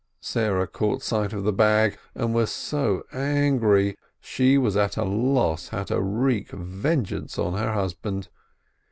[0.19, 5.67] Sarah caught sight of the bag, and was so angry, she was at a loss
[5.67, 8.27] how to wreak vengeance on her husband.